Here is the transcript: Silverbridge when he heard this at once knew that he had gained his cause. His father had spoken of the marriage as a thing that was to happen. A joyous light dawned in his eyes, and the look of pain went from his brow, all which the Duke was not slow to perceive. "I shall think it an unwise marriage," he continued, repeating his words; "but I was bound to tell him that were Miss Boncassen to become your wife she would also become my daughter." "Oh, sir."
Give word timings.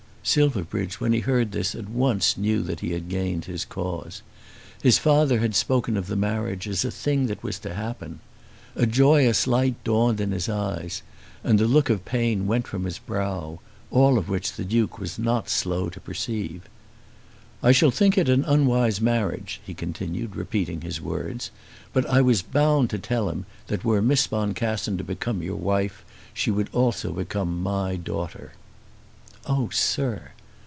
Silverbridge 0.23 0.99
when 1.01 1.13
he 1.13 1.21
heard 1.21 1.51
this 1.51 1.73
at 1.73 1.89
once 1.89 2.37
knew 2.37 2.61
that 2.61 2.81
he 2.81 2.91
had 2.91 3.09
gained 3.09 3.45
his 3.45 3.65
cause. 3.65 4.21
His 4.83 4.99
father 4.99 5.39
had 5.39 5.55
spoken 5.55 5.97
of 5.97 6.05
the 6.05 6.15
marriage 6.15 6.67
as 6.67 6.85
a 6.85 6.91
thing 6.91 7.25
that 7.25 7.41
was 7.41 7.57
to 7.57 7.73
happen. 7.73 8.19
A 8.75 8.85
joyous 8.85 9.47
light 9.47 9.83
dawned 9.83 10.21
in 10.21 10.31
his 10.31 10.47
eyes, 10.47 11.01
and 11.43 11.57
the 11.57 11.67
look 11.67 11.89
of 11.89 12.05
pain 12.05 12.45
went 12.45 12.67
from 12.67 12.83
his 12.85 12.99
brow, 12.99 13.59
all 13.89 14.21
which 14.21 14.53
the 14.53 14.63
Duke 14.63 14.99
was 14.99 15.17
not 15.17 15.49
slow 15.49 15.89
to 15.89 15.99
perceive. 15.99 16.69
"I 17.63 17.71
shall 17.71 17.91
think 17.91 18.15
it 18.15 18.29
an 18.29 18.45
unwise 18.45 19.01
marriage," 19.01 19.59
he 19.65 19.73
continued, 19.73 20.35
repeating 20.35 20.81
his 20.81 21.01
words; 21.01 21.49
"but 21.93 22.05
I 22.07 22.21
was 22.21 22.43
bound 22.43 22.91
to 22.91 22.99
tell 22.99 23.27
him 23.27 23.47
that 23.67 23.83
were 23.83 24.03
Miss 24.03 24.27
Boncassen 24.27 24.99
to 24.99 25.03
become 25.03 25.41
your 25.41 25.57
wife 25.57 26.05
she 26.31 26.51
would 26.51 26.69
also 26.73 27.11
become 27.11 27.61
my 27.63 27.95
daughter." 27.95 28.51
"Oh, 29.47 29.69
sir." 29.69 30.33